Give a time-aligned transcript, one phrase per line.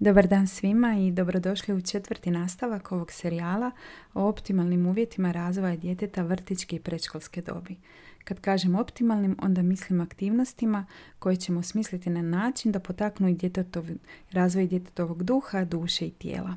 [0.00, 3.70] Dobar dan svima i dobrodošli u četvrti nastavak ovog serijala
[4.14, 7.76] o optimalnim uvjetima razvoja djeteta vrtičke i predškolske dobi.
[8.24, 10.86] Kad kažem optimalnim, onda mislim aktivnostima
[11.18, 13.86] koje ćemo smisliti na način da potaknu i djetetov,
[14.30, 16.56] razvoj djetetovog duha, duše i tijela.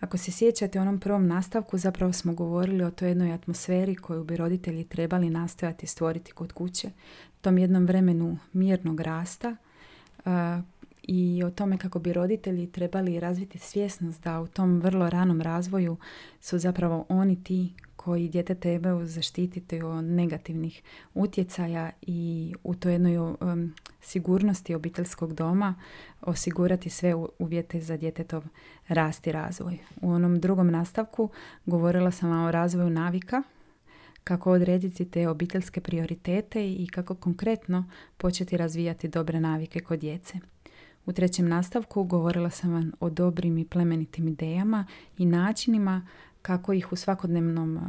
[0.00, 4.24] Ako se sjećate u onom prvom nastavku, zapravo smo govorili o toj jednoj atmosferi koju
[4.24, 6.90] bi roditelji trebali nastojati stvoriti kod kuće,
[7.40, 9.56] tom jednom vremenu mirnog rasta,
[11.02, 15.96] i o tome kako bi roditelji trebali razviti svjesnost da u tom vrlo ranom razvoju
[16.40, 20.82] su zapravo oni ti koji dijete trebaju zaštititi od negativnih
[21.14, 25.74] utjecaja i u toj jednoj um, sigurnosti obiteljskog doma
[26.20, 28.44] osigurati sve uvjete za djetetov
[28.88, 29.78] rast i razvoj.
[30.02, 31.30] U onom drugom nastavku
[31.66, 33.42] govorila sam vam o razvoju navika,
[34.24, 37.84] kako odrediti te obiteljske prioritete i kako konkretno
[38.16, 40.38] početi razvijati dobre navike kod djece.
[41.06, 44.86] U trećem nastavku govorila sam vam o dobrim i plemenitim idejama
[45.18, 46.06] i načinima
[46.42, 47.80] kako ih u svakodnevnom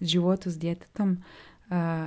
[0.00, 1.22] životu s djetetom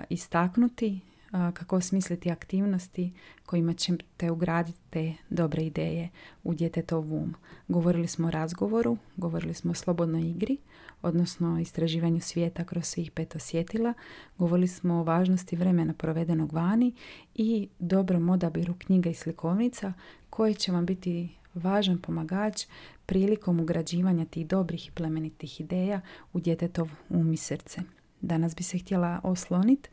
[0.09, 0.99] istaknuti,
[1.31, 3.13] kako osmisliti aktivnosti
[3.45, 6.09] kojima ćete ugraditi te dobre ideje
[6.43, 7.35] u djetetov um.
[7.67, 10.57] Govorili smo o razgovoru, govorili smo o slobodnoj igri,
[11.03, 13.93] odnosno istraživanju svijeta kroz svih pet osjetila.
[14.37, 16.93] Govorili smo o važnosti vremena provedenog vani
[17.35, 19.93] i dobrom odabiru knjiga i slikovnica
[20.29, 22.65] koji će vam biti važan pomagač
[23.05, 26.01] prilikom ugrađivanja tih dobrih i plemenitih ideja
[26.33, 27.81] u djetetov um i srce.
[28.23, 29.89] Danas bi se htjela osloniti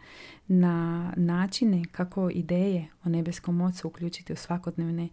[0.48, 5.08] na načine kako ideje o nebeskom ocu uključiti u svakodnevne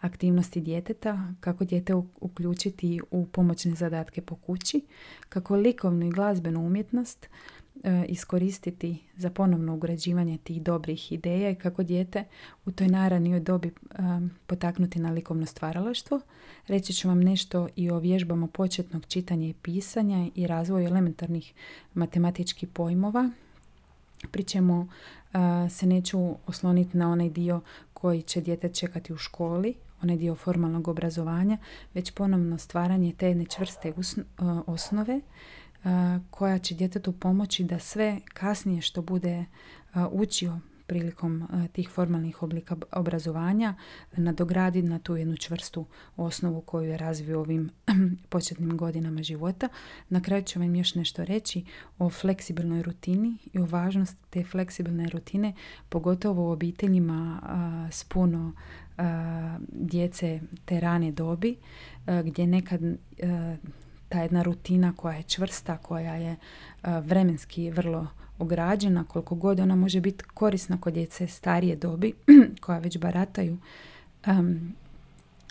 [0.00, 4.80] aktivnosti djeteta, kako dijete uključiti u pomoćne zadatke po kući,
[5.28, 7.28] kako likovnu i glazbenu umjetnost
[8.08, 12.24] iskoristiti za ponovno ugrađivanje tih dobrih ideja i kako dijete
[12.64, 13.72] u toj naranijoj dobi e,
[14.46, 16.20] potaknuti na likovno stvaralaštvo.
[16.66, 21.52] Reći ću vam nešto i o vježbama početnog čitanja i pisanja i razvoju elementarnih
[21.94, 23.30] matematičkih pojmova,
[24.30, 25.38] pri čemu e,
[25.70, 27.60] se neću osloniti na onaj dio
[27.94, 31.58] koji će dijete čekati u školi, onaj dio formalnog obrazovanja,
[31.94, 33.92] već ponovno stvaranje te jedne čvrste
[34.66, 35.20] osnove
[36.30, 39.44] koja će djetetu pomoći da sve kasnije što bude
[40.10, 43.74] učio prilikom tih formalnih oblika obrazovanja
[44.16, 47.70] nadogradi na tu jednu čvrstu osnovu koju je razvio ovim
[48.32, 49.68] početnim godinama života.
[50.08, 51.64] Na kraju ću vam još nešto reći
[51.98, 55.54] o fleksibilnoj rutini i o važnosti te fleksibilne rutine,
[55.88, 57.40] pogotovo u obiteljima
[57.90, 58.52] s puno
[59.68, 61.56] djece te rane dobi,
[62.24, 62.80] gdje nekad
[64.12, 66.36] ta jedna rutina koja je čvrsta, koja je
[66.82, 68.06] vremenski vrlo
[68.38, 72.12] ograđena, koliko god ona može biti korisna kod djece starije dobi,
[72.64, 73.58] koja već barataju
[74.26, 74.74] um,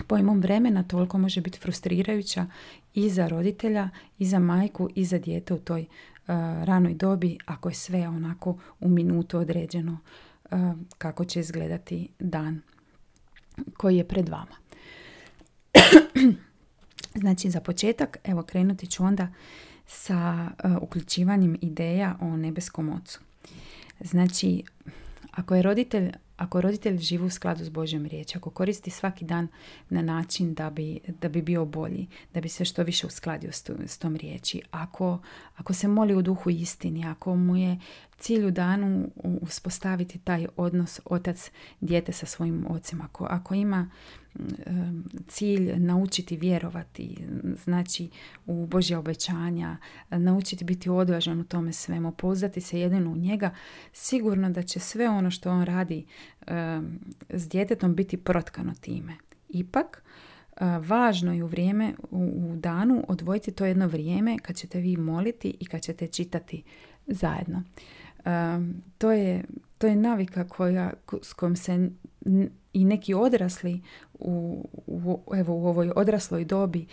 [0.07, 2.45] pojmom vremena, toliko može biti frustrirajuća
[2.93, 3.89] i za roditelja,
[4.19, 5.85] i za majku, i za dijete u toj
[6.63, 9.97] ranoj dobi, ako je sve onako u minutu određeno
[10.97, 12.61] kako će izgledati dan
[13.77, 14.55] koji je pred vama.
[17.15, 19.27] Znači, za početak, evo, krenuti ću onda
[19.87, 23.19] sa uh, uključivanjem ideja o nebeskom ocu.
[23.99, 24.63] Znači,
[25.31, 26.11] ako je roditelj
[26.41, 29.47] ako roditelj živi u skladu s Božjom riječi, ako koristi svaki dan
[29.89, 33.69] na način da bi, da bi bio bolji, da bi se što više uskladio s,
[33.85, 35.19] s tom riječi, ako,
[35.55, 37.79] ako se moli u duhu istini, ako mu je
[38.17, 39.09] cilj u danu
[39.41, 41.51] uspostaviti taj odnos otac
[41.81, 43.89] dijete sa svojim ocima, ako, ako ima
[45.27, 47.17] cilj naučiti vjerovati,
[47.63, 48.09] znači
[48.45, 49.77] u Božja obećanja,
[50.09, 53.55] naučiti biti odvažan u tome svemu, pouzdati se jedino u njega,
[53.93, 56.05] sigurno da će sve ono što on radi
[57.29, 59.13] s djetetom biti protkano time.
[59.49, 60.03] Ipak,
[60.87, 65.65] važno je u vrijeme, u danu odvojiti to jedno vrijeme kad ćete vi moliti i
[65.65, 66.63] kad ćete čitati
[67.07, 67.63] zajedno.
[68.97, 69.43] To je,
[69.77, 71.89] to je navika koja, s kojom se
[72.73, 73.81] i neki odrasli
[74.13, 76.85] u, u, evo, u ovoj odrasloj dobi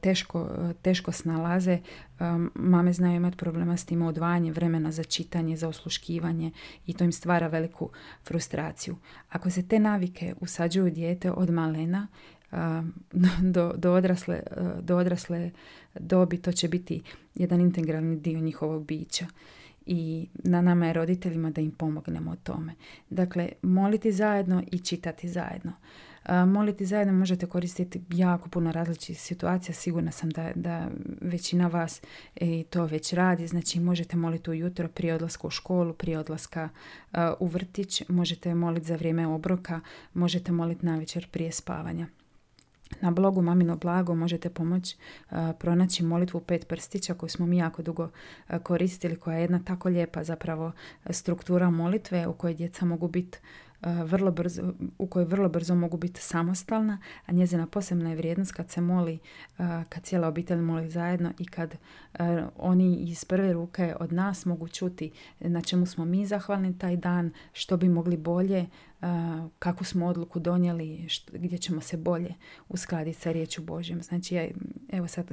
[0.00, 0.48] teško,
[0.82, 1.78] teško snalaze.
[2.54, 6.50] Mame znaju imati problema s tim odvajanje vremena za čitanje, za osluškivanje
[6.86, 7.90] i to im stvara veliku
[8.24, 8.96] frustraciju.
[9.28, 12.06] Ako se te navike usađuju dijete od malena
[13.54, 14.42] do, do, odrasle,
[14.80, 15.50] do odrasle
[15.94, 17.02] dobi, to će biti
[17.34, 19.26] jedan integralni dio njihovog bića
[19.90, 22.74] i na nama je roditeljima da im pomognemo o tome.
[23.10, 25.72] Dakle, moliti zajedno i čitati zajedno.
[26.46, 29.74] Moliti zajedno možete koristiti jako puno različitih situacija.
[29.74, 30.88] Sigurna sam da, da
[31.20, 32.02] većina vas
[32.70, 33.46] to već radi.
[33.46, 36.68] Znači možete moliti ujutro prije odlaska u školu, prije odlaska
[37.40, 38.02] u vrtić.
[38.08, 39.80] Možete moliti za vrijeme obroka.
[40.14, 42.06] Možete moliti navečer prije spavanja.
[43.00, 44.96] Na blogu Mamino Blago možete pomoći
[45.58, 48.08] pronaći molitvu pet prstića koju smo mi jako dugo
[48.62, 50.72] koristili, koja je jedna tako lijepa zapravo
[51.10, 53.38] struktura molitve u kojoj djeca mogu biti
[53.82, 58.70] vrlo brzo, u kojoj vrlo brzo mogu biti samostalna, a njezina posebna je vrijednost kad
[58.70, 59.18] se moli,
[59.88, 61.74] kad cijela obitelj moli zajedno i kad
[62.56, 65.10] oni iz prve ruke od nas mogu čuti
[65.40, 68.66] na čemu smo mi zahvalni taj dan, što bi mogli bolje,
[69.58, 72.34] kakvu smo odluku donijeli, gdje ćemo se bolje
[72.68, 74.02] uskladiti sa riječu Božjom.
[74.02, 74.50] Znači,
[74.92, 75.30] evo sad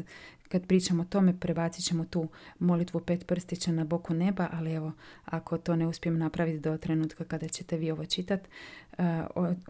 [0.48, 2.28] kad pričamo o tome, prebacit ćemo tu
[2.60, 4.92] molitvu pet prstića na boku neba, ali evo,
[5.26, 8.48] ako to ne uspijem napraviti do trenutka kada ćete vi ovo čitat,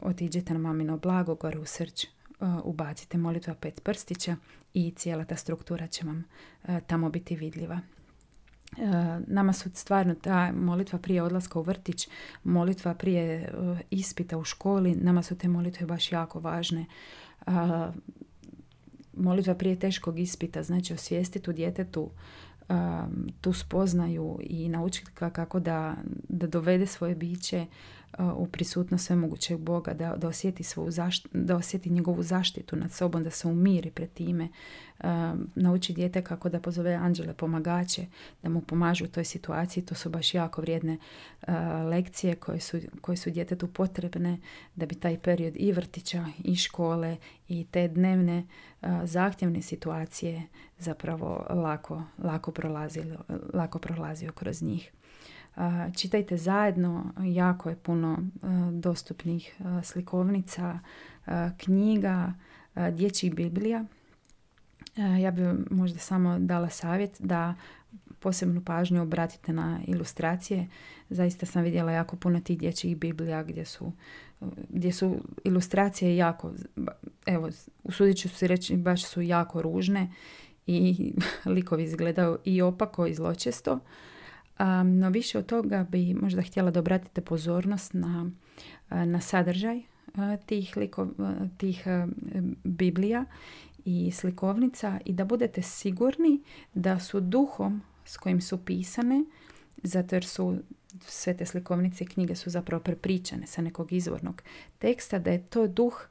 [0.02, 2.06] otiđete na mamino blago, gore u srč,
[2.64, 4.36] ubacite molitva pet prstića
[4.74, 6.26] i cijela ta struktura će vam
[6.88, 7.80] tamo biti vidljiva.
[9.28, 12.08] Nama su stvarno ta molitva prije odlaska u vrtić,
[12.44, 13.54] molitva prije
[13.90, 16.86] ispita u školi, nama su te molitve baš jako važne.
[19.14, 22.10] Molitva prije teškog ispita, znači osvijestiti u djetetu
[23.42, 25.96] tu spoznaju i naučiti kako da,
[26.30, 27.66] da dovede svoje biće
[28.36, 30.92] u prisutnost svemogućeg Boga, da, da, osjeti svoju
[31.34, 34.50] da osjeti njegovu zaštitu nad sobom, da se umiri pred time,
[35.56, 38.06] nauči dijete kako da pozove anđele pomagače,
[38.44, 39.86] da mu pomažu u toj situaciji.
[39.86, 40.98] To su baš jako vrijedne
[41.90, 44.38] lekcije koje su, koje su djetetu potrebne
[44.76, 47.18] da bi taj period i vrtića i škole
[47.48, 48.46] i te dnevne
[49.04, 50.44] zahtjevne situacije
[50.78, 53.18] zapravo lako, lako, prolazio,
[53.54, 54.92] lako prolazio kroz njih.
[55.96, 58.18] Čitajte zajedno, jako je puno
[58.72, 60.80] dostupnih slikovnica,
[61.58, 62.34] knjiga,
[62.92, 63.86] dječjih biblija.
[65.22, 67.56] Ja bih možda samo dala savjet da
[68.20, 70.68] posebnu pažnju obratite na ilustracije.
[71.10, 73.92] Zaista sam vidjela jako puno tih dječjih biblija gdje su,
[74.70, 76.54] gdje su ilustracije jako,
[77.26, 77.50] evo,
[77.84, 80.12] usudit ću se reći, baš su jako ružne
[80.68, 81.14] i
[81.56, 83.80] likovi izgledaju i opako i zločesto.
[84.60, 88.32] Um, no više od toga bi možda htjela da obratite pozornost na,
[88.90, 89.82] na sadržaj
[90.46, 91.08] tih, liko,
[91.58, 91.84] tih
[92.64, 93.26] biblija
[93.86, 96.42] i slikovnica i da budete sigurni
[96.74, 99.24] da su duhom s kojim su pisane,
[99.84, 100.58] zato jer su
[101.02, 104.42] sve te slikovnice i knjige su zapravo prepričane sa nekog izvornog
[104.80, 106.08] teksta, da je to duh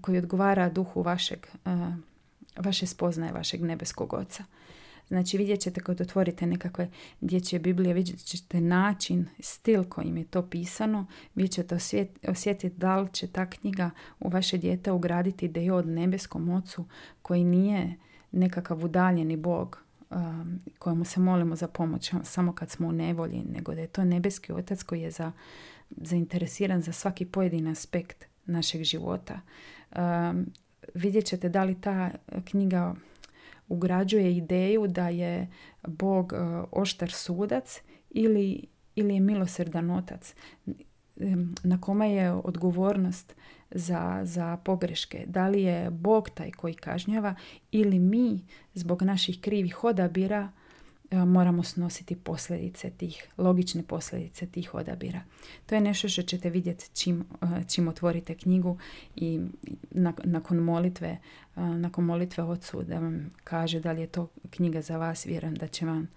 [0.00, 1.46] koji odgovara duhu vašeg,
[2.56, 4.44] vaše spoznaje, vašeg nebeskog oca.
[5.08, 6.90] Znači vidjet ćete kad otvorite nekakve
[7.20, 11.76] dječje Biblije, vidjet ćete način, stil kojim je to pisano, vi ćete
[12.28, 13.90] osjetiti da li će ta knjiga
[14.20, 16.84] u vaše dijete ugraditi je od nebeskom ocu
[17.22, 17.94] koji nije
[18.32, 23.74] nekakav udaljeni Bog um, kojemu se molimo za pomoć samo kad smo u nevolji, nego
[23.74, 25.32] da je to nebeski otac koji je za,
[25.90, 29.40] zainteresiran za svaki pojedini aspekt našeg života.
[29.96, 30.46] Um,
[30.94, 32.10] vidjet ćete da li ta
[32.44, 32.94] knjiga
[33.68, 35.50] ugrađuje ideju da je
[35.86, 36.36] Bog e,
[36.70, 37.80] oštar sudac
[38.10, 40.34] ili, ili je milosrdan otac
[41.62, 43.34] na kome je odgovornost
[43.70, 45.24] za, za pogreške.
[45.26, 47.34] Da li je Bog taj koji kažnjava
[47.70, 48.40] ili mi
[48.74, 50.52] zbog naših krivih odabira
[51.10, 55.20] moramo snositi posljedice tih, logične posljedice tih odabira.
[55.66, 58.78] To je nešto što ćete vidjeti čim, e, čim otvorite knjigu
[59.16, 59.40] i
[60.24, 64.96] nakon molitve, e, nakon molitve ocu da vam kaže da li je to knjiga za
[64.96, 66.08] vas, vjerujem da će vam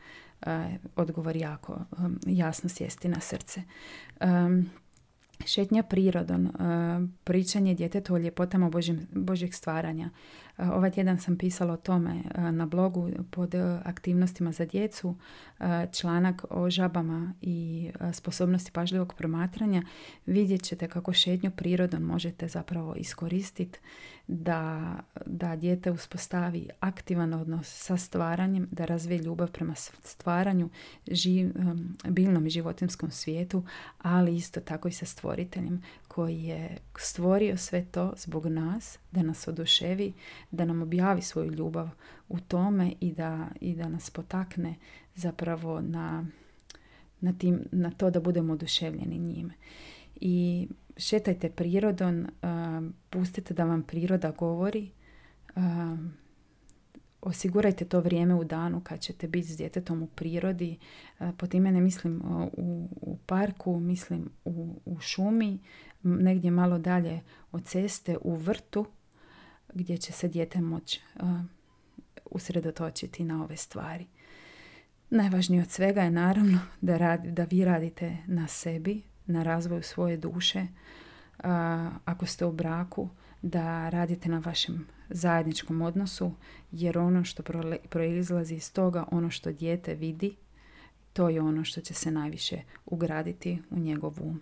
[0.96, 1.80] odgovor jako
[2.26, 3.62] jasno sjesti na srce.
[5.46, 6.52] Šetnja prirodom,
[7.24, 8.72] pričanje djetetu o ljepotama
[9.12, 10.10] Božjeg stvaranja,
[10.58, 15.16] Ovaj tjedan sam pisala o tome na blogu pod aktivnostima za djecu,
[15.92, 19.84] članak o žabama i sposobnosti pažljivog promatranja.
[20.26, 23.80] Vidjet ćete kako šetnju prirodom možete zapravo iskoristiti
[24.28, 30.70] da, da dijete uspostavi aktivan odnos sa stvaranjem, da razvije ljubav prema stvaranju,
[31.12, 31.52] živ,
[32.08, 33.64] biljnom i životinskom svijetu,
[34.02, 39.48] ali isto tako i sa stvoriteljem koji je stvorio sve to zbog nas, da nas
[39.48, 40.14] oduševi,
[40.52, 41.90] da nam objavi svoju ljubav
[42.30, 44.76] u tome i da, i da nas potakne
[45.16, 46.26] zapravo na,
[47.22, 49.54] na, tim, na to da budemo oduševljeni njime.
[50.16, 50.68] I
[50.98, 52.28] šetajte prirodom,
[53.10, 54.92] pustite da vam priroda govori,
[57.22, 60.78] osigurajte to vrijeme u danu kad ćete biti s djetetom u prirodi.
[61.38, 62.22] Po time ne mislim
[62.54, 65.60] u, u parku, mislim u, u šumi,
[66.04, 68.86] negdje malo dalje od ceste, u vrtu,
[69.74, 71.02] gdje će se dijete moći
[72.26, 74.08] usredotočiti na ove stvari.
[75.10, 80.18] Najvažnije od svega je naravno da, radi, da vi radite na sebi, na razvoju svoje
[80.18, 80.68] duše.
[82.06, 83.10] ako ste u braku,
[83.42, 86.32] da radite na vašem zajedničkom odnosu,
[86.72, 87.44] jer ono što
[87.90, 90.36] proizlazi iz toga, ono što dijete vidi,
[91.14, 94.42] to je ono što će se najviše ugraditi u njegov um.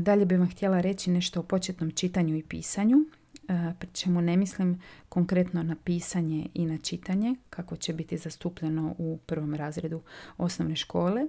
[0.00, 2.96] Dalje bih vam htjela reći nešto o početnom čitanju i pisanju,
[3.78, 9.18] pri čemu ne mislim konkretno na pisanje i na čitanje, kako će biti zastupljeno u
[9.26, 10.02] prvom razredu
[10.38, 11.26] osnovne škole.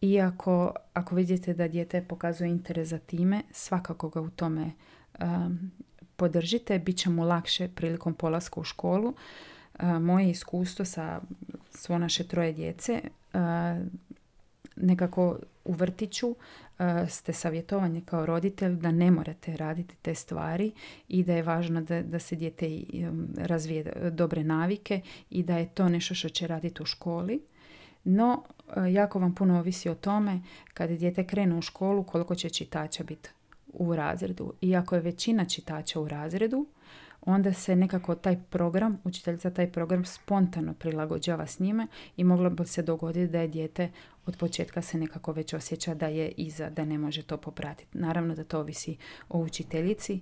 [0.00, 4.70] Iako ako vidite da dijete pokazuje interes za time, svakako ga u tome
[6.16, 9.14] podržite, bit će mu lakše prilikom polaska u školu.
[10.00, 11.20] moje iskustvo sa
[11.70, 13.00] svo naše troje djece
[14.76, 16.36] nekako u vrtiću
[17.08, 20.72] ste savjetovani kao roditelj da ne morate raditi te stvari
[21.08, 22.80] i da je važno da, da se dijete
[23.36, 27.40] razvije dobre navike i da je to nešto što će raditi u školi.
[28.04, 28.44] No,
[28.92, 30.40] jako vam puno ovisi o tome
[30.74, 33.30] kada dijete krene u školu koliko će čitača biti
[33.72, 34.52] u razredu.
[34.60, 36.66] Iako je većina čitača u razredu,
[37.22, 41.86] onda se nekako taj program, učiteljica taj program spontano prilagođava s njime
[42.16, 43.90] i moglo bi se dogoditi da je dijete
[44.26, 47.98] od početka se nekako već osjeća da je iza, da ne može to popratiti.
[47.98, 48.96] Naravno da to ovisi
[49.28, 50.20] o učiteljici,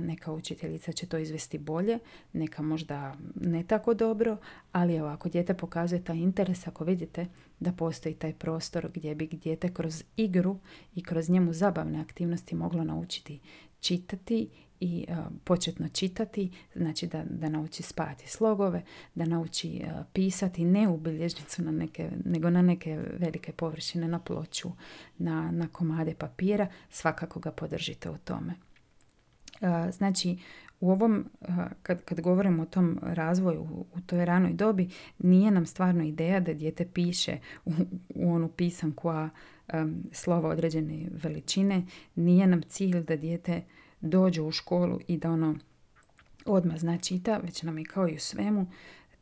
[0.00, 1.98] neka učiteljica će to izvesti bolje,
[2.32, 4.36] neka možda ne tako dobro,
[4.72, 7.26] ali evo, ako dijete pokazuje taj interes, ako vidite
[7.60, 10.58] da postoji taj prostor gdje bi dijete kroz igru
[10.94, 13.40] i kroz njemu zabavne aktivnosti moglo naučiti
[13.80, 14.48] čitati
[14.80, 18.82] i uh, početno čitati, znači da, da nauči spati slogove,
[19.14, 24.18] da nauči uh, pisati ne u bilježnicu na neke, nego na neke velike površine, na
[24.18, 24.68] ploču,
[25.18, 28.54] na, na komade papira, svakako ga podržite u tome.
[29.60, 30.38] Uh, znači,
[30.80, 31.24] u ovom,
[31.82, 36.54] kad, kad govorimo o tom razvoju u toj ranoj dobi, nije nam stvarno ideja da
[36.54, 37.72] dijete piše u,
[38.14, 39.28] u onu pisanku a
[39.72, 41.82] um, slova određene veličine.
[42.14, 43.62] Nije nam cilj da dijete
[44.00, 45.54] dođe u školu i da ono
[46.44, 48.66] odmah zna čita, već nam je kao i u svemu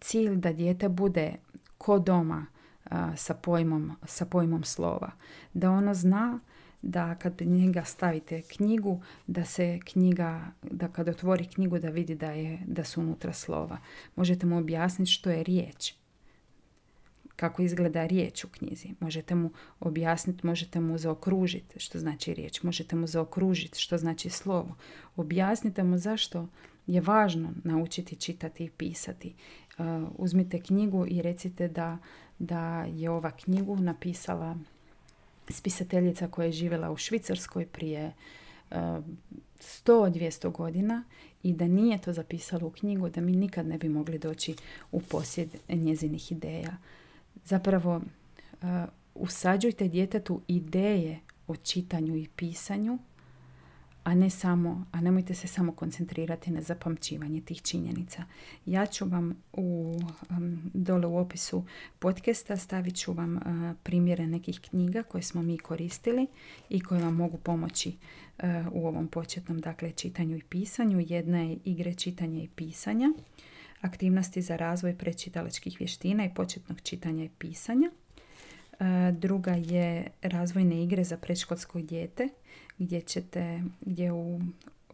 [0.00, 1.34] cilj da dijete bude
[1.78, 2.46] ko doma
[3.16, 5.10] sa, pojmom, sa pojmom slova.
[5.52, 6.40] Da ono zna
[6.82, 12.30] da kad njega stavite knjigu, da se knjiga, da kad otvori knjigu da vidi da,
[12.30, 13.78] je, da su unutra slova.
[14.16, 15.94] Možete mu objasniti što je riječ
[17.36, 18.88] kako izgleda riječ u knjizi.
[19.00, 19.50] Možete mu
[19.80, 24.76] objasniti, možete mu zaokružiti što znači riječ, možete mu zaokružiti što znači slovo.
[25.16, 26.48] Objasnite mu zašto
[26.86, 29.34] je važno naučiti čitati i pisati.
[29.78, 29.84] Uh,
[30.16, 31.98] uzmite knjigu i recite da,
[32.38, 34.56] da je ova knjigu napisala
[35.48, 38.12] spisateljica koja je živjela u Švicarskoj prije
[38.70, 38.76] uh,
[39.60, 41.04] 100-200 godina
[41.42, 44.54] i da nije to zapisala u knjigu, da mi nikad ne bi mogli doći
[44.92, 46.76] u posjed njezinih ideja.
[47.44, 48.68] Zapravo, uh,
[49.14, 52.98] usađujte djetetu ideje o čitanju i pisanju,
[54.04, 58.24] a ne samo, a nemojte se samo koncentrirati na zapamćivanje tih činjenica.
[58.66, 59.98] Ja ću vam u,
[60.30, 61.64] um, dole u opisu
[61.98, 63.42] podcasta stavit ću vam uh,
[63.82, 66.26] primjere nekih knjiga koje smo mi koristili
[66.68, 67.88] i koje vam mogu pomoći
[68.38, 71.04] uh, u ovom početnom dakle, čitanju i pisanju.
[71.08, 73.08] Jedna je igre čitanja i pisanja
[73.80, 77.90] aktivnosti za razvoj prečitalačkih vještina i početnog čitanja i pisanja.
[77.90, 82.28] E, druga je razvojne igre za predškolsko dijete
[82.78, 84.40] gdje ćete, gdje u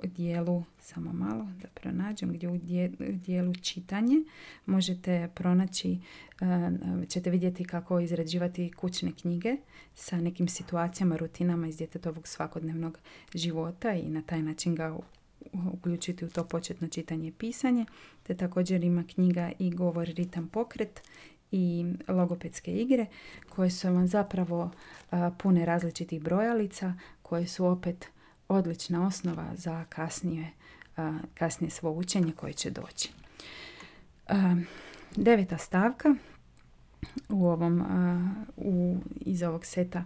[0.05, 2.59] dijelu, samo malo da pronađem, gdje u
[2.99, 4.17] dijelu čitanje
[4.67, 5.99] možete pronaći,
[6.41, 9.57] e, ćete vidjeti kako izrađivati kućne knjige
[9.95, 12.99] sa nekim situacijama, rutinama iz djetetovog svakodnevnog
[13.35, 14.99] života i na taj način ga
[15.73, 17.87] uključiti u to početno čitanje i pisanje,
[18.23, 21.03] te također ima knjiga i govor, ritam, pokret
[21.51, 23.07] i logopedske igre
[23.49, 24.71] koje su vam zapravo
[25.39, 28.07] pune različitih brojalica koje su opet
[28.49, 30.51] odlična osnova za kasnije,
[31.35, 33.11] kasnije svo učenje koje će doći.
[35.17, 36.15] deveta stavka
[37.28, 37.82] u ovom,
[38.56, 40.04] u, iz ovog seta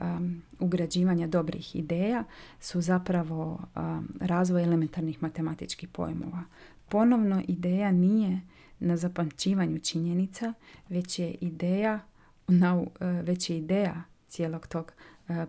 [0.00, 2.24] um, ugrađivanja dobrih ideja
[2.60, 6.42] su zapravo um, razvoj elementarnih matematičkih pojmova.
[6.88, 8.40] Ponovno ideja nije
[8.78, 10.52] na zapamćivanju činjenica,
[10.88, 12.00] već je ideja
[12.48, 14.92] na, već je ideja cijelog tog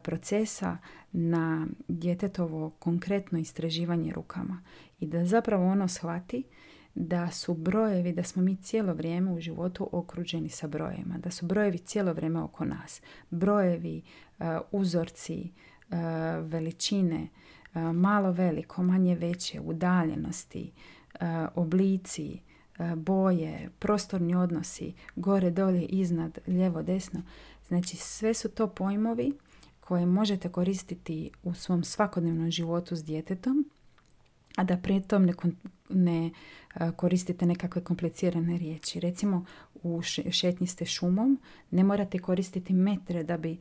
[0.03, 0.77] procesa
[1.11, 4.61] na djetetovo konkretno istraživanje rukama
[4.99, 6.43] i da zapravo ono shvati
[6.95, 11.45] da su brojevi, da smo mi cijelo vrijeme u životu okruženi sa brojevima, da su
[11.45, 13.01] brojevi cijelo vrijeme oko nas.
[13.29, 14.01] Brojevi,
[14.39, 15.95] e, uzorci, e,
[16.41, 17.27] veličine,
[17.73, 20.71] e, malo veliko, manje veće, udaljenosti,
[21.55, 22.39] oblici,
[22.95, 27.21] boje, prostorni odnosi, gore, dolje, iznad, lijevo, desno.
[27.67, 29.33] Znači sve su to pojmovi
[29.79, 33.69] koje možete koristiti u svom svakodnevnom životu s djetetom
[34.55, 35.33] a da pritom ne,
[35.89, 36.32] ne
[36.96, 39.00] koristite nekakve komplicirane riječi.
[39.00, 39.46] Recimo
[39.84, 40.01] u
[40.32, 41.39] šetnji ste šumom,
[41.72, 43.58] ne morate koristiti metre da bi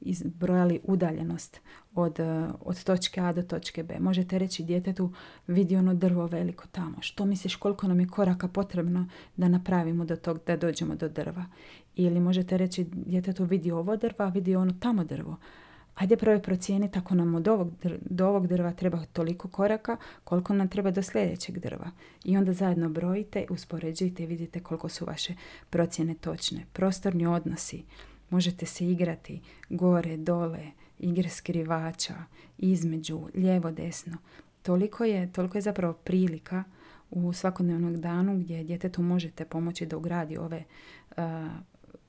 [0.00, 1.60] izbrojali udaljenost
[1.94, 2.18] od,
[2.60, 4.00] od točke A do točke B.
[4.00, 5.12] Možete reći djetetu
[5.46, 6.96] vidi ono drvo veliko tamo.
[7.00, 11.44] Što misliš koliko nam je koraka potrebno da napravimo do tog da dođemo do drva?
[11.96, 15.36] Ili možete reći djetetu vidi ovo drva, vidi ono tamo drvo
[15.94, 20.68] ajde prvo procijeniti ako nam od ovog, do ovog drva treba toliko koraka, koliko nam
[20.68, 21.90] treba do sljedećeg drva.
[22.24, 25.34] I onda zajedno brojite, uspoređujte i vidite koliko su vaše
[25.70, 26.66] procjene točne.
[26.72, 27.84] Prostorni odnosi,
[28.30, 30.66] možete se igrati gore, dole,
[30.98, 32.14] igre skrivača,
[32.58, 34.16] između, lijevo, desno.
[34.62, 36.64] Toliko je, toliko je zapravo prilika
[37.10, 40.64] u svakodnevnom danu gdje djetetu možete pomoći da ugradi ove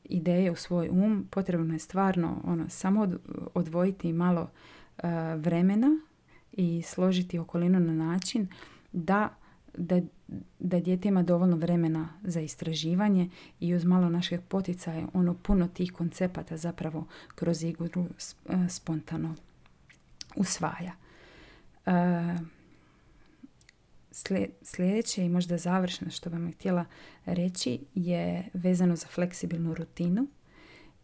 [0.05, 3.07] ideje u svoj um, potrebno je stvarno ono, samo
[3.53, 5.03] odvojiti malo uh,
[5.37, 5.99] vremena
[6.51, 8.47] i složiti okolinu na način
[8.91, 9.29] da,
[9.77, 10.01] da,
[10.59, 13.29] da dijete ima dovoljno vremena za istraživanje
[13.59, 17.05] i uz malo našeg poticaja ono puno tih koncepata zapravo
[17.35, 18.09] kroz igru uh,
[18.69, 19.35] spontano
[20.35, 20.91] usvaja.
[21.85, 21.93] Uh,
[24.61, 26.85] Sljedeće i možda završno što vam je htjela
[27.25, 30.27] reći je vezano za fleksibilnu rutinu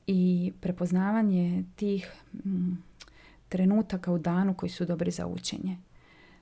[0.08, 2.72] i prepoznavanje tih mm,
[3.50, 5.78] trenutaka u danu koji su dobri za učenje.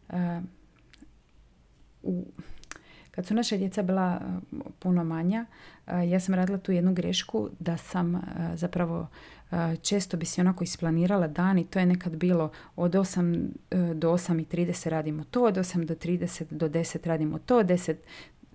[0.09, 0.41] E,
[2.03, 2.25] u,
[3.17, 5.45] kad su naša djeca bila e, puno manja,
[5.88, 8.21] e, ja sam radila tu jednu grešku da sam
[8.55, 9.07] zapravo
[9.81, 14.12] često bi si onako isplanirala dan i to je nekad bilo od 8 e, do
[14.12, 17.95] 8 i 30 radimo to, od 8 do 30 do 10 radimo to, 10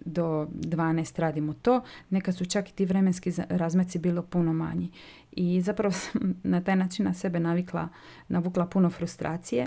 [0.04, 1.81] do 12 radimo to.
[2.11, 4.90] Nekad su čak i ti vremenski razmeci bilo puno manji.
[5.33, 7.88] I zapravo sam na taj način na sebe navikla,
[8.29, 9.66] navukla puno frustracije,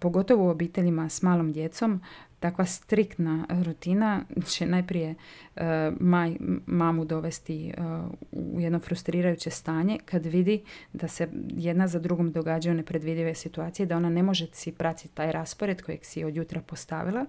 [0.00, 2.00] pogotovo u obiteljima s malom djecom
[2.40, 5.14] takva striktna rutina će najprije
[5.56, 5.62] uh,
[6.00, 7.84] maj, mamu dovesti uh,
[8.32, 13.96] u jedno frustrirajuće stanje kad vidi da se jedna za drugom događaju nepredvidive situacije, da
[13.96, 17.26] ona ne može si pratiti taj raspored kojeg si od jutra postavila.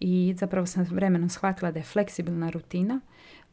[0.00, 3.00] I zapravo sam vremenom shvatila da je fleksibilna rutina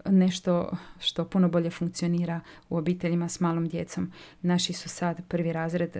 [0.09, 4.11] nešto što puno bolje funkcionira u obiteljima s malom djecom.
[4.41, 5.97] Naši su sad prvi razred,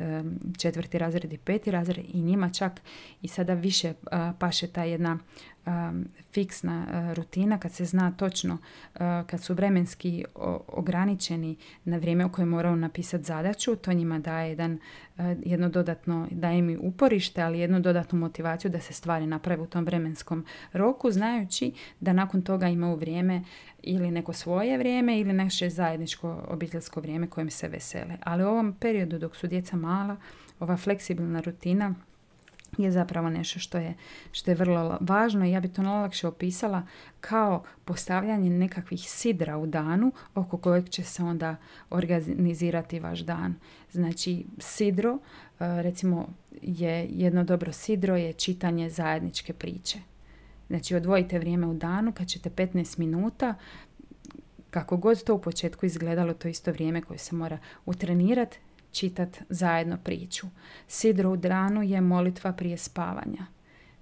[0.58, 2.82] četvrti razred i peti razred i njima čak
[3.22, 3.94] i sada više
[4.40, 5.18] paše ta jedna
[6.34, 8.58] fiksna rutina kad se zna točno
[9.28, 10.26] kad su vremenski
[10.68, 14.80] ograničeni na vrijeme u kojem moraju napisati zadaću, to njima daje jedan,
[15.44, 19.86] jedno dodatno, daje mi uporište, ali jednu dodatnu motivaciju da se stvari naprave u tom
[19.86, 23.44] vremenskom roku, znajući da nakon toga imaju vrijeme
[23.84, 28.18] ili neko svoje vrijeme ili naše zajedničko obiteljsko vrijeme kojim se vesele.
[28.24, 30.18] Ali u ovom periodu dok su djeca mala,
[30.60, 31.96] ova fleksibilna rutina
[32.84, 33.94] je zapravo nešto što je,
[34.32, 36.88] što je vrlo važno i ja bi to najlakše opisala
[37.22, 41.56] kao postavljanje nekakvih sidra u danu oko kojeg će se onda
[41.90, 43.56] organizirati vaš dan.
[43.92, 45.18] Znači sidro, e,
[45.60, 46.30] recimo
[46.62, 50.00] je jedno dobro sidro je čitanje zajedničke priče.
[50.68, 53.56] Znači odvojite vrijeme u danu kad ćete 15 minuta
[54.70, 58.60] kako god to u početku izgledalo, to isto vrijeme koje se mora utrenirati,
[58.98, 60.48] čitat zajedno priču.
[60.88, 63.46] Sidro u danu je molitva prije spavanja.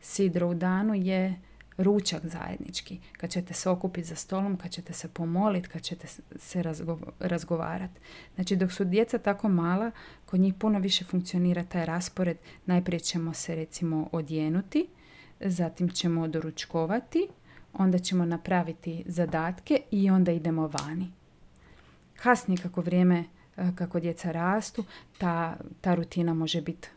[0.02, 1.36] Sidro u danu je
[1.78, 3.00] ručak zajednički.
[3.18, 6.64] Kad ćete se okupiti za stolom, kad ćete se pomoliti, kad ćete se
[7.20, 8.00] razgovarati.
[8.36, 9.92] Znači dok su djeca tako mala,
[10.26, 12.38] kod njih puno više funkcionira taj raspored.
[12.66, 14.88] Najprije ćemo se recimo odjenuti,
[15.40, 17.28] zatim ćemo doručkovati,
[17.74, 21.12] onda ćemo napraviti zadatke i onda idemo vani.
[22.16, 23.24] Kasnije kako vrijeme,
[23.76, 24.86] kako djeca rastu,
[25.18, 26.90] ta, ta rutina može biti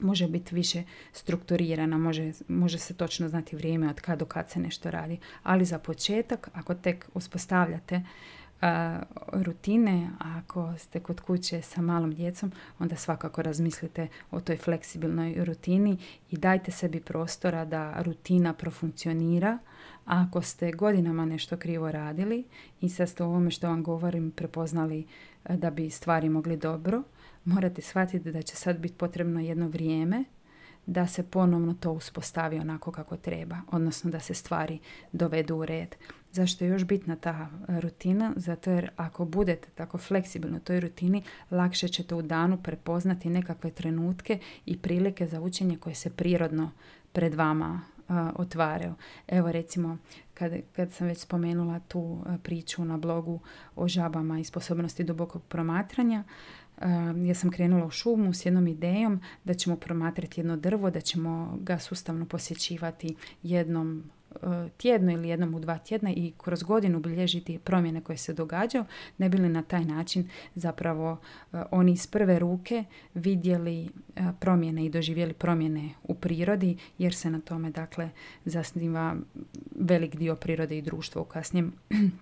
[0.00, 4.60] može biti više strukturirana, može, može se točno znati vrijeme od kad do kad se
[4.60, 5.18] nešto radi.
[5.42, 8.02] Ali za početak, ako tek uspostavljate
[9.32, 15.44] rutine, a ako ste kod kuće sa malom djecom, onda svakako razmislite o toj fleksibilnoj
[15.44, 15.98] rutini
[16.30, 19.58] i dajte sebi prostora da rutina profunkcionira.
[20.12, 22.44] Ako ste godinama nešto krivo radili
[22.80, 25.06] i sad ste u ovome što vam govorim prepoznali
[25.48, 27.02] da bi stvari mogli dobro,
[27.44, 30.24] morate shvatiti da će sad biti potrebno jedno vrijeme
[30.86, 34.78] da se ponovno to uspostavi onako kako treba, odnosno da se stvari
[35.12, 35.94] dovedu u red.
[36.32, 38.32] Zašto je još bitna ta rutina?
[38.36, 43.70] Zato jer ako budete tako fleksibilni u toj rutini, lakše ćete u danu prepoznati nekakve
[43.70, 46.70] trenutke i prilike za učenje koje se prirodno
[47.12, 47.80] pred vama
[48.36, 48.94] otvaraju.
[49.28, 49.98] Evo recimo
[50.34, 53.40] kad, kad sam već spomenula tu priču na blogu
[53.76, 56.24] o žabama i sposobnosti dubokog promatranja,
[57.26, 61.58] ja sam krenula u šumu s jednom idejom da ćemo promatrati jedno drvo, da ćemo
[61.60, 64.04] ga sustavno posjećivati jednom
[64.76, 68.84] tjedno ili jednom u dva tjedna i kroz godinu bilježiti promjene koje se događaju,
[69.18, 71.18] ne bili na taj način zapravo
[71.52, 73.88] e, oni iz prve ruke vidjeli e,
[74.40, 78.10] promjene i doživjeli promjene u prirodi, jer se na tome dakle
[78.44, 79.16] zasniva
[79.78, 81.72] velik dio prirode i društva u kasnijem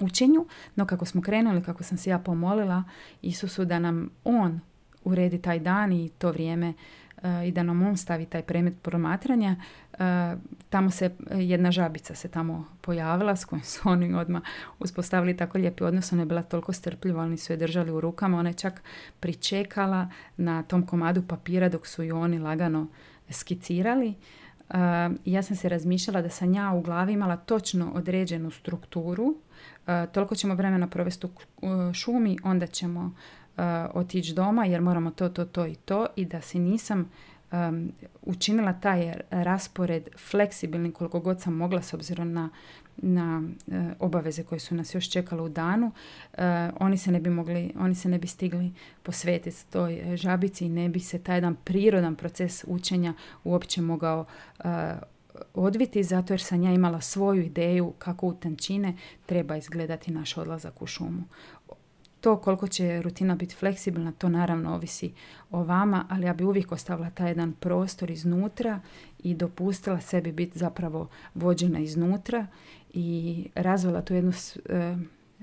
[0.00, 0.46] učenju.
[0.76, 2.84] No kako smo krenuli, kako sam se ja pomolila
[3.22, 4.60] Isusu da nam On
[5.04, 6.72] uredi taj dan i to vrijeme
[7.46, 9.56] i da nam on stavi taj predmet promatranja,
[10.70, 14.42] tamo se jedna žabica se tamo pojavila s kojom su oni odmah
[14.78, 16.12] uspostavili tako lijepi odnos.
[16.12, 18.38] Ona je bila toliko strpljiva, oni su je držali u rukama.
[18.38, 18.82] Ona je čak
[19.20, 22.86] pričekala na tom komadu papira dok su ju oni lagano
[23.30, 24.14] skicirali.
[25.24, 29.36] Ja sam se razmišljala da sam ja u glavi imala točno određenu strukturu.
[30.12, 31.30] Toliko ćemo vremena provesti u
[31.94, 33.14] šumi, onda ćemo
[33.94, 37.10] otići doma jer moramo to, to, to i to i da se nisam
[37.52, 42.50] um, učinila taj raspored fleksibilni koliko god sam mogla s obzirom na,
[42.96, 45.92] na e, obaveze koje su nas još čekale u danu,
[46.32, 50.68] e, oni se ne bi mogli, oni se ne bi stigli posvetiti toj žabici i
[50.68, 54.24] ne bi se taj jedan prirodan proces učenja uopće mogao
[54.58, 54.64] uh,
[55.54, 60.82] odviti zato jer sam ja imala svoju ideju kako u tančine treba izgledati naš odlazak
[60.82, 61.22] u šumu.
[62.22, 65.12] To koliko će rutina biti fleksibilna, to naravno ovisi
[65.50, 68.80] o vama, ali ja bi uvijek ostavila taj jedan prostor iznutra
[69.18, 72.46] i dopustila sebi biti zapravo vođena iznutra
[72.92, 74.32] i razvila tu jednu
[74.68, 74.96] e,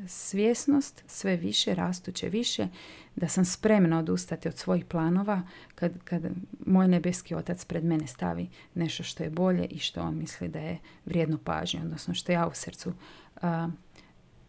[0.07, 2.67] svjesnost sve više, rastuće više,
[3.15, 5.41] da sam spremna odustati od svojih planova
[5.75, 6.23] kad, kad
[6.65, 10.59] moj nebeski otac pred mene stavi nešto što je bolje i što on misli da
[10.59, 12.93] je vrijedno pažnje, odnosno što ja u srcu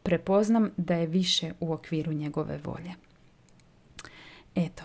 [0.02, 2.94] prepoznam da je više u okviru njegove volje.
[4.54, 4.82] Eto,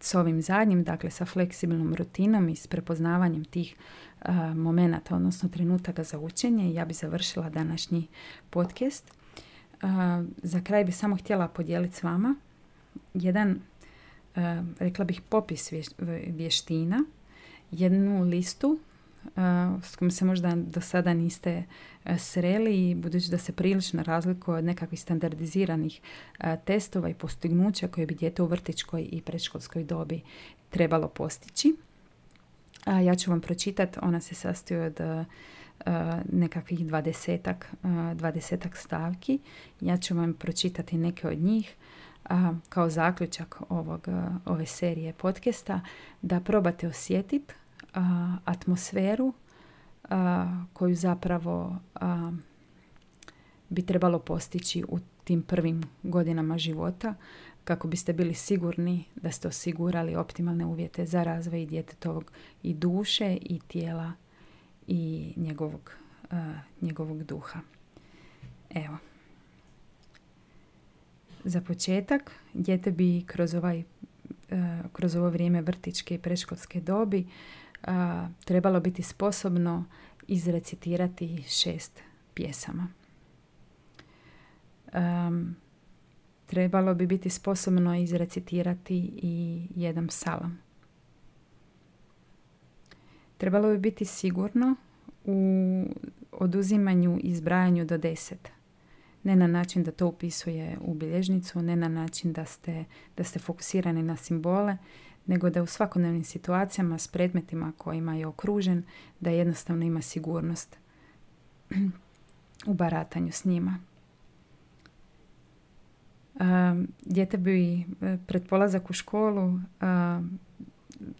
[0.00, 6.04] s ovim zadnjim, dakle sa fleksibilnom rutinom i s prepoznavanjem tih uh, momenata, odnosno trenutaka
[6.04, 8.06] za učenje, ja bi završila današnji
[8.50, 9.12] podcast.
[10.42, 12.34] za kraj bi samo htjela podijeliti s vama
[13.14, 13.60] jedan,
[14.78, 15.72] rekla bih, popis
[16.26, 17.04] vještina,
[17.70, 18.78] jednu listu
[19.82, 21.64] s kojim se možda do sada niste
[22.18, 26.00] sreli i budući da se prilično razlikuje od nekakvih standardiziranih
[26.64, 30.20] testova i postignuća koje bi dijete u vrtičkoj i predškolskoj dobi
[30.70, 31.76] trebalo postići.
[33.04, 35.00] Ja ću vam pročitati, ona se sastoji od
[36.32, 37.72] nekakvih dvadesetak,
[38.14, 39.38] dvadesetak stavki.
[39.80, 41.76] Ja ću vam pročitati neke od njih
[42.68, 44.08] kao zaključak ovog,
[44.44, 45.80] ove serije podcasta
[46.22, 47.54] da probate osjetiti
[48.44, 49.32] atmosferu
[50.72, 51.78] koju zapravo
[53.68, 57.14] bi trebalo postići u tim prvim godinama života
[57.64, 62.32] kako biste bili sigurni da ste osigurali optimalne uvjete za razvoj djetetovog
[62.62, 64.12] i duše i tijela
[64.86, 65.92] i njegovog,
[66.80, 67.60] njegovog duha.
[68.70, 68.96] Evo.
[71.44, 73.82] Za početak, dijete bi kroz, ovaj,
[74.92, 77.26] kroz ovo vrijeme vrtičke i preškolske dobi
[78.44, 79.84] trebalo biti sposobno
[80.28, 82.02] izrecitirati šest
[82.34, 82.88] pjesama.
[84.94, 85.56] Um,
[86.46, 90.58] trebalo bi biti sposobno izrecitirati i jedan psalam.
[93.38, 94.74] Trebalo bi biti sigurno
[95.24, 95.84] u
[96.32, 98.48] oduzimanju i izbrajanju do deset.
[99.22, 102.84] Ne na način da to upisuje u bilježnicu, ne na način da ste,
[103.16, 104.76] da ste fokusirani na simbole,
[105.26, 108.82] nego da u svakodnevnim situacijama s predmetima kojima je okružen,
[109.20, 110.76] da jednostavno ima sigurnost
[112.66, 113.78] u baratanju s njima.
[117.04, 117.84] Dijete bi e,
[118.26, 119.60] pred polazak u školu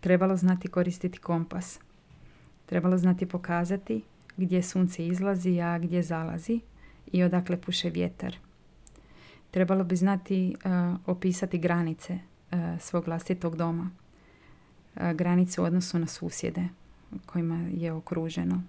[0.00, 1.80] trebalo znati koristiti kompas.
[2.66, 4.02] Trebalo znati pokazati
[4.36, 6.60] gdje sunce izlazi, a gdje zalazi
[7.12, 8.36] i odakle puše vjetar.
[9.50, 10.56] Trebalo bi znati
[11.06, 12.35] opisati granice E,
[12.80, 13.90] svog vlastitog doma.
[14.96, 16.68] E, granice u odnosu na susjede
[17.26, 18.62] kojima je okruženo.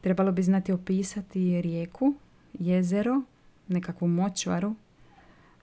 [0.00, 2.14] Trebalo bi znati opisati rijeku,
[2.52, 3.22] jezero,
[3.68, 4.74] nekakvu močvaru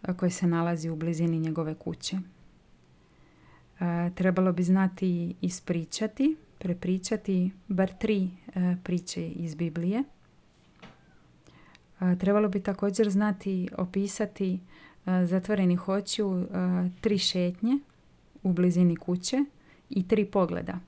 [0.04, 2.18] e, koji se nalazi u blizini njegove kuće.
[4.16, 8.30] Trebalo bi znati ispričati, prepričati bar tri
[8.84, 10.04] priče iz Biblije.
[12.20, 14.60] Trebalo bi također znati opisati
[15.26, 16.48] zatvorenih očiju
[17.02, 17.80] tri šetnje
[18.44, 19.46] u blizini kuće
[19.90, 20.80] i tri pogleda.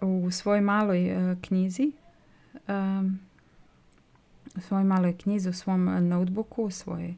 [0.00, 1.92] U svojoj maloj e, knjizi
[4.56, 7.14] u svojoj maloj knjizi, u svom notebooku, u svojoj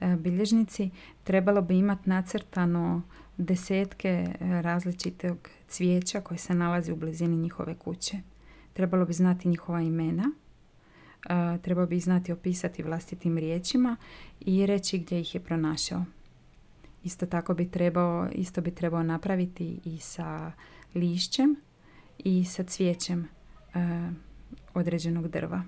[0.00, 0.90] e, bilježnici
[1.24, 3.02] trebalo bi imati nacrtano
[3.36, 8.18] desetke različitog cvijeća koje se nalazi u blizini njihove kuće.
[8.72, 10.30] Trebalo bi znati njihova imena,
[11.62, 13.96] trebalo bi znati opisati vlastitim riječima
[14.40, 16.04] i reći gdje ih je pronašao.
[17.04, 20.52] Isto tako bi trebao, isto bi trebao napraviti i sa
[20.94, 21.56] lišćem
[22.18, 23.28] i sa cvijećem
[24.74, 25.62] određenog drva.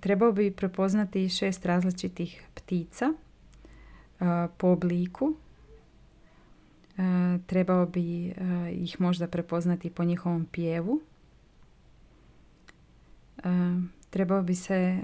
[0.00, 3.12] trebao bi prepoznati šest različitih ptica
[4.56, 5.34] po obliku.
[7.46, 8.34] trebao bi
[8.72, 11.00] ih možda prepoznati po njihovom pjevu
[14.20, 14.98] trebao bi se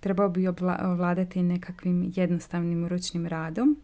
[0.00, 0.48] trebao bi
[0.82, 3.76] ovladati nekakvim jednostavnim ručnim radom.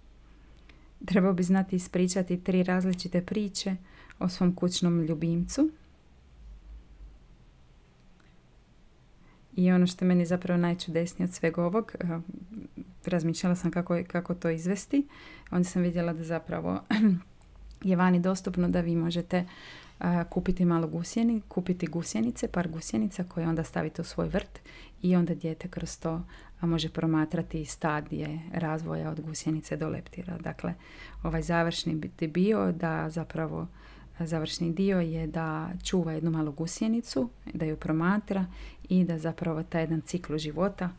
[1.04, 3.76] Trebao bi znati ispričati tri različite priče
[4.18, 5.70] o svom kućnom ljubimcu.
[9.56, 11.92] I ono što je meni zapravo najčudesnije od svega ovog
[13.06, 15.06] razmišljala sam kako, kako to izvesti.
[15.50, 16.80] Onda sam vidjela da zapravo
[17.90, 19.44] je vani dostupno da vi možete
[20.30, 24.60] kupiti malo gusjeni, kupiti gusjenice, par gusjenica koje onda stavite u svoj vrt
[25.02, 26.22] i onda dijete kroz to
[26.60, 30.38] može promatrati stadije razvoja od gusjenice do leptira.
[30.38, 30.74] Dakle,
[31.22, 33.66] ovaj završni bi bio da zapravo
[34.26, 38.46] završni dio je da čuva jednu malu gusjenicu, da ju promatra
[38.88, 40.90] i da zapravo taj jedan ciklu života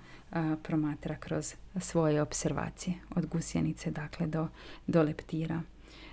[0.63, 4.47] promatra kroz svoje observacije od gusjenice dakle do,
[4.87, 5.61] do leptira.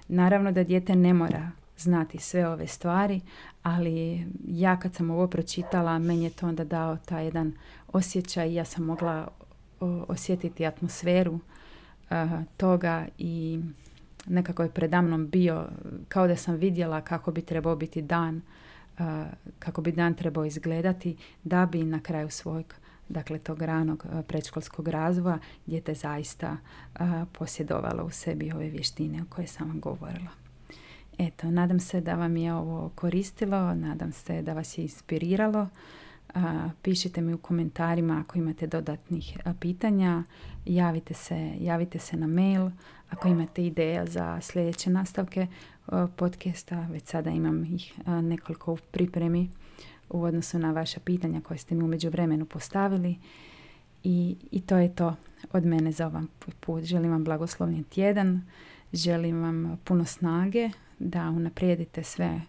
[0.08, 3.20] Naravno da dijete ne mora znati sve ove stvari,
[3.62, 7.52] ali ja kad sam ovo pročitala, meni je to onda dao taj jedan
[7.92, 9.28] osjećaj, ja sam mogla
[10.08, 11.38] osjetiti atmosferu
[12.56, 13.60] toga i
[14.26, 15.64] nekako je predamnom bio
[16.08, 18.42] kao da sam vidjela kako bi trebao biti dan,
[19.58, 22.66] kako bi dan trebao izgledati da bi na kraju svojeg
[23.08, 26.56] dakle tog ranog predškolskog razvoja dijete zaista
[27.32, 30.47] posjedovalo u sebi ove vještine o koje sam vam govorila.
[31.18, 35.68] Eto, nadam se da vam je ovo koristilo, nadam se da vas je inspiriralo.
[36.82, 40.22] pišite mi u komentarima ako imate dodatnih pitanja,
[40.64, 42.70] javite se, javite se na mail.
[43.10, 45.46] Ako imate ideja za sljedeće nastavke
[46.16, 49.50] podcasta, već sada imam ih nekoliko u pripremi
[50.10, 53.18] u odnosu na vaša pitanja koje ste mi umeđu vremenu postavili.
[54.04, 55.14] I, I to je to
[55.52, 56.22] od mene za ovaj
[56.60, 56.84] put.
[56.84, 58.42] Želim vam blagoslovni tjedan,
[58.92, 62.40] želim vam puno snage, da unaprijedite sve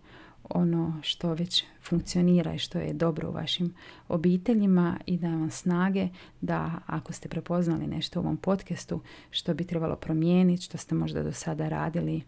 [0.50, 3.74] ono što već funkcionira i što je dobro u vašim
[4.08, 6.08] obiteljima i da vam snage
[6.42, 9.00] da ako ste prepoznali nešto u ovom podcastu
[9.32, 12.22] što bi trebalo promijeniti, što ste možda do sada radili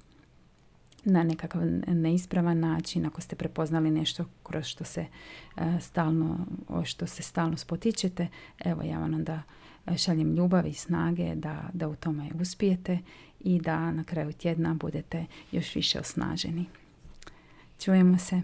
[1.03, 5.05] na nekakav neispravan način, ako ste prepoznali nešto kroz što se
[5.57, 6.45] e, stalno,
[6.84, 8.27] što se stalno spotičete,
[8.65, 9.41] evo ja vam onda
[9.97, 12.99] šaljem ljubav i snage da, da u tome uspijete
[13.39, 16.65] i da na kraju tjedna budete još više osnaženi.
[17.79, 18.41] Čujemo se.